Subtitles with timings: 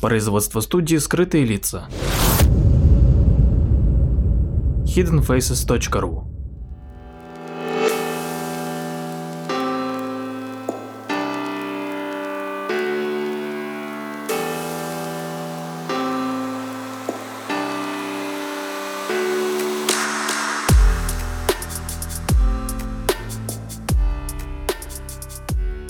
[0.00, 1.88] Производство студии «Скрытые лица».
[4.84, 6.28] hiddenfaces.ru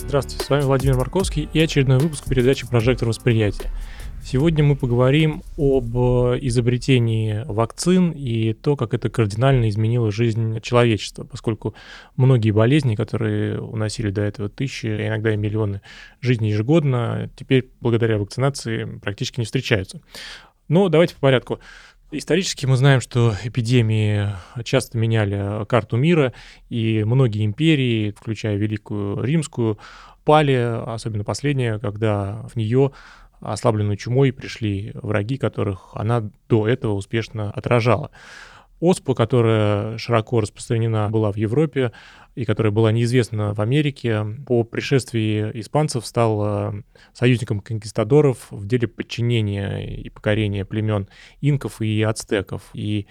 [0.07, 3.69] Здравствуйте, с вами Владимир Марковский и очередной выпуск передачи «Прожектор восприятия».
[4.31, 5.87] Сегодня мы поговорим об
[6.39, 11.73] изобретении вакцин и то, как это кардинально изменило жизнь человечества, поскольку
[12.15, 15.81] многие болезни, которые уносили до этого тысячи, иногда и миллионы
[16.21, 19.99] жизней ежегодно, теперь благодаря вакцинации практически не встречаются.
[20.67, 21.59] Но давайте по порядку.
[22.11, 24.27] Исторически мы знаем, что эпидемии
[24.63, 26.33] часто меняли карту мира,
[26.69, 29.79] и многие империи, включая Великую Римскую,
[30.23, 30.53] пали,
[30.85, 32.91] особенно последняя, когда в нее
[33.41, 38.11] ослабленную чумой пришли враги, которых она до этого успешно отражала.
[38.79, 41.91] Оспа, которая широко распространена была в Европе
[42.35, 49.79] и которая была неизвестна в Америке, по пришествии испанцев стала союзником конкистадоров в деле подчинения
[49.79, 51.09] и покорения племен
[51.41, 52.69] инков и ацтеков.
[52.73, 53.07] И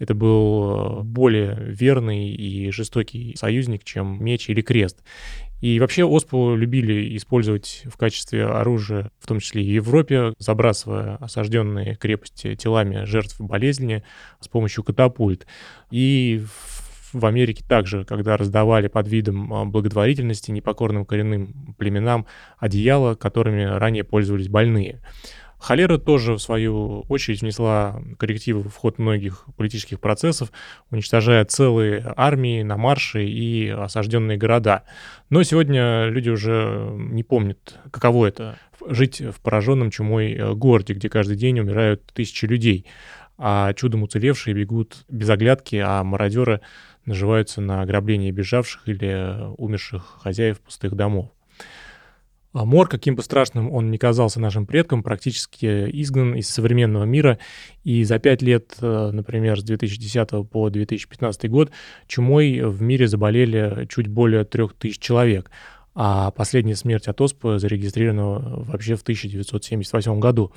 [0.00, 5.04] это был более верный и жестокий союзник, чем меч или крест.
[5.62, 11.16] И вообще оспу любили использовать в качестве оружия, в том числе и в Европе, забрасывая
[11.16, 14.02] осажденные крепости телами жертв болезни
[14.40, 15.46] с помощью катапульт.
[15.92, 16.44] И
[17.12, 22.26] в Америке также, когда раздавали под видом а, благотворительности непокорным коренным племенам
[22.58, 25.00] одеяла, которыми ранее пользовались больные.
[25.62, 30.50] Холера тоже, в свою очередь, внесла коррективы в ход многих политических процессов,
[30.90, 34.82] уничтожая целые армии на марше и осажденные города.
[35.30, 41.08] Но сегодня люди уже не помнят, каково это— жить в пораженном чумой э, городе, где
[41.08, 42.84] каждый день умирают тысячи людей,
[43.38, 46.60] а чудом уцелевшие бегут без оглядки, а мародеры
[47.04, 51.30] наживаются на ограблении бежавших или умерших хозяев пустых домов.
[52.52, 57.38] А мор, каким бы страшным он ни казался нашим предкам, практически изгнан из современного мира.
[57.82, 61.70] И за пять лет, э, например, с 2010 по 2015 год,
[62.06, 65.50] чумой в мире заболели чуть более трех тысяч человек
[65.94, 70.52] а последняя смерть от оспы зарегистрирована вообще в 1978 году.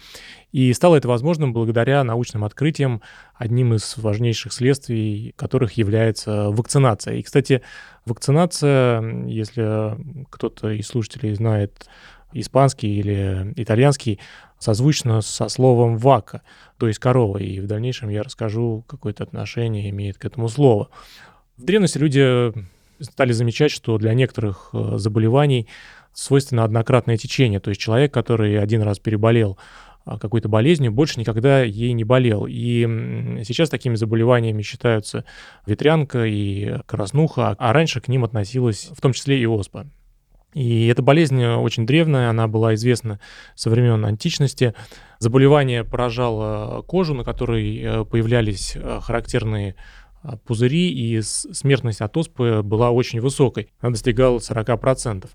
[0.52, 3.02] И стало это возможным благодаря научным открытиям,
[3.36, 7.16] одним из важнейших следствий которых является вакцинация.
[7.16, 7.62] И, кстати,
[8.06, 9.98] вакцинация, если
[10.30, 11.88] кто-то из слушателей знает
[12.32, 14.20] испанский или итальянский,
[14.60, 16.42] созвучно со словом «вака»,
[16.78, 20.90] то есть корова, и в дальнейшем я расскажу, какое то отношение имеет к этому слову.
[21.58, 22.54] В древности люди
[23.00, 25.68] стали замечать, что для некоторых э, заболеваний
[26.14, 27.60] свойственно однократное течение.
[27.60, 29.58] То есть человек, который один раз переболел
[30.06, 32.46] а, какой-то болезнью, больше никогда ей не болел.
[32.48, 35.26] И сейчас такими заболеваниями считаются
[35.66, 39.88] ветрянка и краснуха, а раньше к ним относилась в том числе и оспа.
[40.56, 43.20] И эта болезнь очень древняя, она была известна
[43.56, 44.74] со времен античности.
[45.20, 49.76] Заболевание поражало кожу, на которой э, появлялись э, характерные
[50.46, 53.72] пузыри, и смертность от оспы была очень высокой.
[53.80, 55.28] Она достигала 40%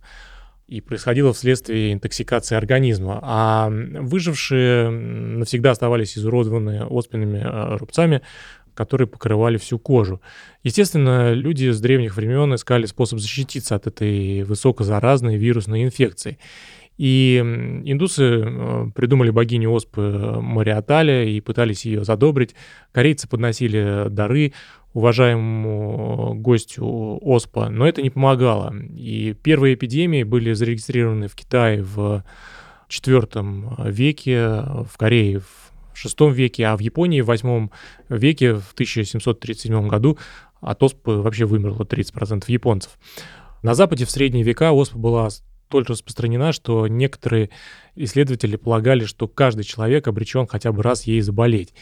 [0.70, 3.18] и происходило вследствие интоксикации организма.
[3.22, 8.22] А выжившие навсегда оставались изуродованы оспенными а, рубцами,
[8.74, 10.22] которые покрывали всю кожу.
[10.62, 16.38] Естественно, люди с древних времен искали способ защититься от этой высокозаразной вирусной инфекции.
[16.96, 17.38] И
[17.84, 22.54] индусы э, придумали богиню оспы Мариаталя и пытались ее задобрить.
[22.92, 24.52] Корейцы подносили дары
[24.92, 28.74] уважаемому гостю оспа, но это не помогало.
[28.94, 32.24] И первые эпидемии были зарегистрированы в Китае в
[32.88, 37.70] IV веке, в Корее в VI веке, а в Японии в VIII
[38.08, 40.18] веке, в 1737 году,
[40.60, 42.98] от оспы вообще вымерло 30% японцев.
[43.62, 45.28] На Западе в средние века оспа была
[45.70, 47.50] столь распространена, что некоторые
[47.94, 51.72] исследователи полагали, что каждый человек обречен хотя бы раз ей заболеть.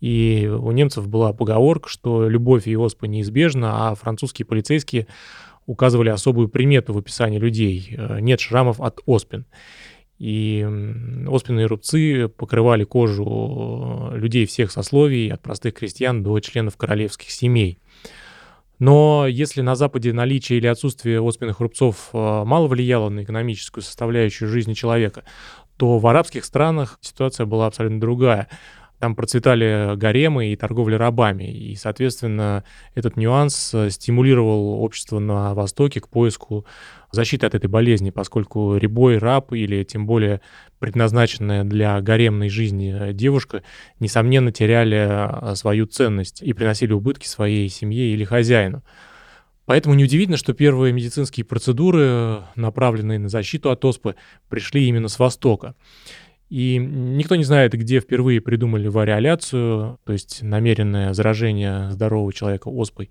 [0.00, 5.06] И у немцев была поговорка, что любовь и оспа неизбежна, а французские полицейские
[5.64, 7.94] указывали особую примету в описании людей.
[7.96, 9.46] Э, нет шрамов от оспин.
[10.18, 10.66] И
[11.28, 17.78] оспенные рубцы покрывали кожу людей всех сословий, от простых крестьян до членов королевских семей.
[18.78, 24.48] Но если на Западе наличие или отсутствие оспенных рубцов э, мало влияло на экономическую составляющую
[24.48, 25.24] жизни человека,
[25.76, 28.48] то в арабских странах ситуация была абсолютно другая.
[28.98, 32.64] Там процветали гаремы и торговля рабами, и, соответственно,
[32.94, 36.64] этот нюанс э, стимулировал общество на Востоке к поиску
[37.12, 40.40] защиты от этой болезни, поскольку рябой раб или тем более
[40.78, 43.62] предназначенная для гаремной жизни э, девушка,
[44.00, 48.82] несомненно, теряли э, свою ценность и приносили убытки своей семье или хозяину.
[49.66, 54.14] Поэтому неудивительно, что первые медицинские процедуры, направленные на защиту от оспы,
[54.48, 55.74] пришли именно с Востока.
[56.48, 63.10] И никто не знает, где впервые придумали вариоляцию, то есть намеренное заражение здорового человека оспой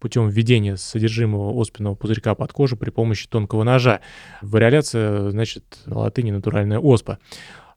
[0.00, 4.00] путем введения содержимого оспенного пузырька под кожу при помощи тонкого ножа.
[4.40, 7.18] Вариоляция, значит, на латыни натуральная оспа.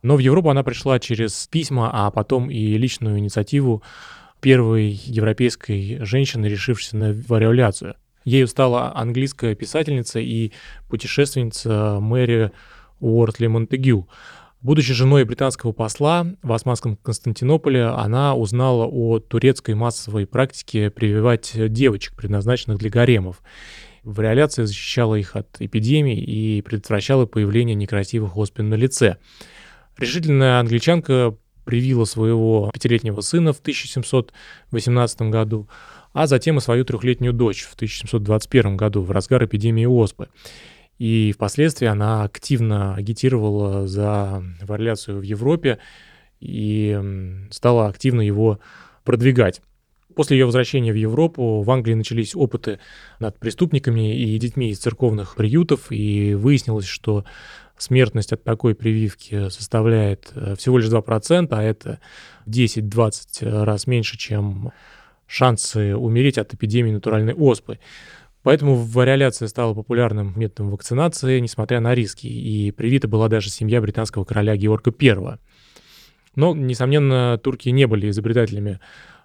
[0.01, 3.83] Но в Европу она пришла через письма, а потом и личную инициативу
[4.39, 7.95] первой европейской женщины, решившейся на вариоляцию.
[8.23, 10.51] Ею стала английская писательница и
[10.89, 12.51] путешественница Мэри
[12.99, 14.07] Уортли Монтегю.
[14.65, 22.15] Будучи женой британского посла в Османском Константинополе, она узнала о турецкой массовой практике прививать девочек,
[22.15, 23.43] предназначенных для гаремов.
[24.03, 29.17] Вариоляция защищала их от эпидемий и предотвращала появление некрасивых оспин на лице.
[29.99, 35.69] Решительная англичанка привила своего пятилетнего сына в 1718 году,
[36.11, 40.29] а затем и свою трехлетнюю дочь в 1721 году в разгар эпидемии оспы.
[40.97, 45.79] И впоследствии она активно агитировала за вариляцию в Европе
[46.39, 46.99] и
[47.51, 48.59] стала активно его
[49.03, 49.61] продвигать.
[50.15, 52.79] После ее возвращения в Европу в Англии начались опыты
[53.19, 57.25] над преступниками и детьми из церковных приютов, и выяснилось, что
[57.77, 61.99] смертность от такой прививки составляет э, всего лишь 2%, а это
[62.47, 64.71] 10-20 раз меньше, чем
[65.27, 67.79] шансы умереть от эпидемии натуральной оспы.
[68.45, 74.23] Поэтому вариоляция стала популярным методом вакцинации, несмотря на риски, и привита была даже семья британского
[74.23, 75.39] короля Георга I.
[76.35, 78.79] Но, несомненно, турки не были изобретателями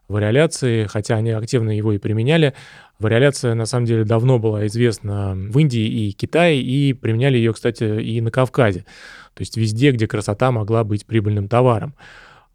[0.09, 2.55] вариоляции, хотя они активно его и применяли.
[2.99, 8.01] Вариоляция, на самом деле, давно была известна в Индии и Китае, и применяли ее, кстати,
[8.01, 8.87] и на Кавказе.
[9.35, 11.95] То есть везде, где красота могла быть прибыльным товаром.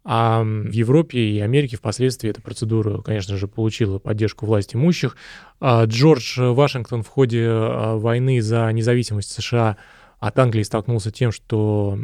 [0.08, 5.16] А в Европе и Америке впоследствии эта процедура, конечно же, получила поддержку власть имущих.
[5.58, 9.76] А Джордж Вашингтон в ходе а, войны за независимость США
[10.20, 11.98] от Англии столкнулся тем, что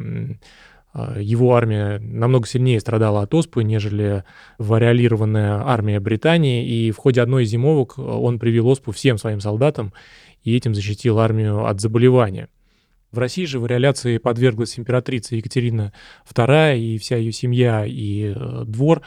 [0.92, 4.24] а, его армия намного сильнее страдала от оспы, нежели
[4.58, 9.92] вариолированная армия Британии, и в ходе одной из зимовок он привил оспу всем своим солдатам
[10.42, 12.48] и этим защитил армию от заболевания.
[13.12, 15.92] В России же вариоляции подверглась императрица Екатерина
[16.32, 19.02] II и вся ее семья и э, двор.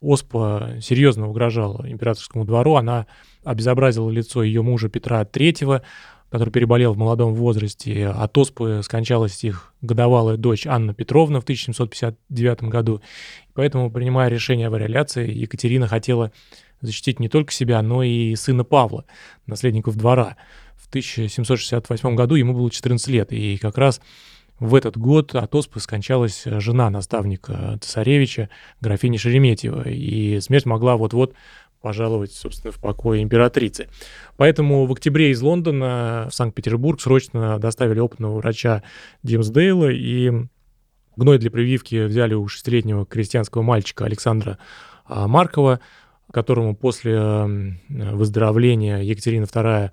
[0.00, 2.76] Оспа серьезно угрожала императорскому двору.
[2.76, 3.06] Она
[3.42, 5.82] обезобразила лицо ее мужа Петра III,
[6.30, 8.06] который переболел в молодом возрасте.
[8.06, 13.00] От оспы скончалась их годовалая дочь Анна Петровна в 1759 году.
[13.54, 16.30] Поэтому, принимая решение о вариоляции, Екатерина хотела
[16.80, 19.04] защитить не только себя, но и сына Павла,
[19.46, 20.36] наследников двора
[20.67, 24.00] в 1768 году ему было 14 лет, и как раз
[24.58, 28.48] в этот год от оспы скончалась жена наставника цесаревича,
[28.80, 31.34] графиня Шереметьева, и смерть могла вот-вот
[31.80, 33.88] пожаловать, собственно, в покое императрицы.
[34.36, 38.82] Поэтому в октябре из Лондона в Санкт-Петербург срочно доставили опытного врача
[39.22, 40.32] Димсдейла, и
[41.16, 44.58] гной для прививки взяли у шестилетнего крестьянского мальчика Александра
[45.04, 45.80] а, Маркова,
[46.32, 49.90] которому после выздоровления Екатерина II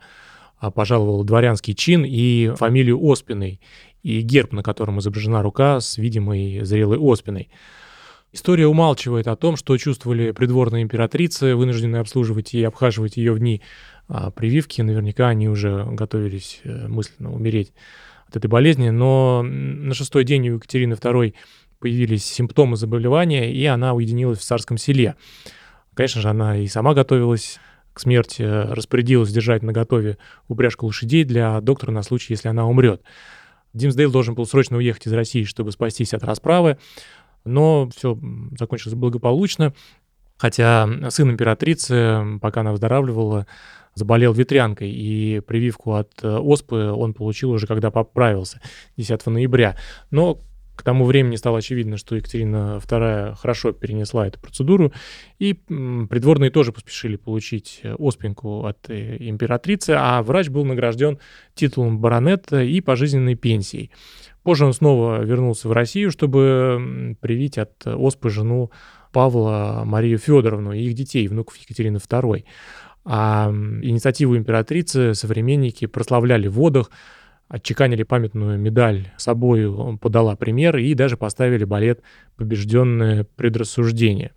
[0.72, 3.60] пожаловал дворянский чин и фамилию Оспиной,
[4.04, 7.50] и герб, на котором изображена рука с видимой зрелой Оспиной.
[8.31, 13.62] История умалчивает о том, что чувствовали придворные императрицы, вынужденные обслуживать и обхаживать ее в дни
[14.10, 14.81] а, прививки.
[14.81, 17.72] Наверняка они уже готовились э, мысленно умереть
[18.28, 18.90] от этой болезни.
[18.90, 21.34] Но на шестой день у Екатерины II
[21.80, 25.16] появились симптомы заболевания, и она уединилась в царском селе.
[25.94, 27.60] Конечно же, она и сама готовилась
[27.95, 30.18] к смерти распорядилась держать на готове
[30.49, 33.02] упряжку лошадей для доктора на случай, если она умрет.
[33.73, 36.78] Димсдейл должен был срочно уехать из России, чтобы спастись от расправы,
[37.45, 38.19] но все
[38.59, 39.73] закончилось благополучно,
[40.37, 43.47] хотя сын императрицы, пока она выздоравливала,
[43.94, 48.59] заболел ветрянкой, и прививку от э, оспы он получил уже, когда поправился,
[48.97, 49.78] 10 ноября.
[50.11, 50.42] Но
[50.76, 54.92] к тому времени стало очевидно, что Екатерина II хорошо перенесла эту процедуру,
[55.40, 61.20] и придворные тоже поспешили получить э, оспинку от э, императрицы, а врач был награжден
[61.54, 63.92] титулом баронета и пожизненной пенсией.
[64.44, 68.70] Позже он снова вернулся в Россию, чтобы привить от оспы жену
[69.12, 72.44] Павла Марию Федоровну и их детей, внуков Екатерины II.
[73.06, 76.92] А инициативу императрицы современники прославляли в водах,
[77.47, 82.02] отчеканили памятную медаль собою, подала пример и даже поставили балет
[82.35, 84.31] «Побежденное предрассуждение».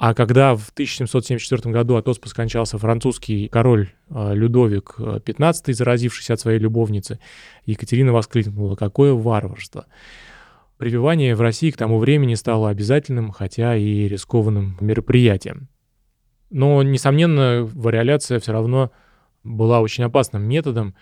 [0.00, 6.40] А когда в 1774 году от оспы скончался французский король э, Людовик XV, заразившийся от
[6.40, 7.18] своей любовницы,
[7.66, 9.86] Екатерина воскликнула «Какое варварство!».
[10.76, 15.68] Прививание в России к тому времени стало обязательным, хотя и рискованным мероприятием.
[16.50, 18.92] Но, несомненно, вариоляция все равно
[19.42, 20.94] была очень опасным методом.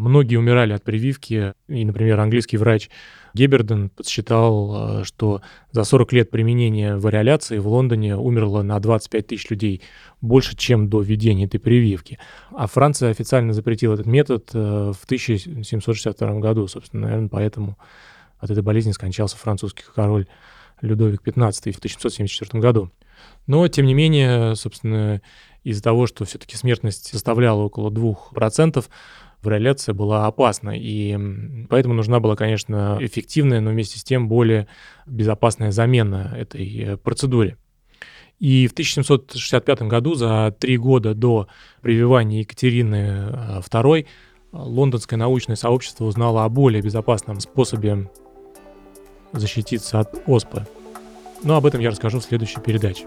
[0.00, 2.88] Многие умирали от прививки, и, например, английский врач
[3.34, 5.42] Геберден подсчитал, э, что
[5.72, 9.82] за 40 лет применения вариоляции в Лондоне умерло на 25 тысяч людей,
[10.22, 12.18] больше, чем до введения этой прививки.
[12.50, 17.76] А Франция официально запретила этот метод э, в 1762 году, собственно, наверное, поэтому
[18.38, 20.26] от этой болезни скончался французский король
[20.80, 22.90] Людовик XV в 1774 году.
[23.46, 25.20] Но, тем не менее, собственно,
[25.62, 28.82] из-за того, что все-таки смертность составляла около 2%,
[29.42, 30.72] вариоляция была опасна.
[30.76, 31.16] И
[31.68, 34.68] поэтому нужна была, конечно, эффективная, но вместе с тем более
[35.06, 37.56] безопасная замена этой э, процедуре.
[38.38, 41.48] И в 1765 году, за три года до
[41.82, 44.06] прививания Екатерины II, э,
[44.52, 48.10] лондонское научное сообщество узнало о более безопасном способе
[49.32, 50.66] защититься от оспы.
[51.42, 53.06] Но об этом я расскажу в следующей передаче.